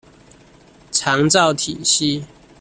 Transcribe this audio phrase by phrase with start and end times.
[0.89, 2.25] 長照體系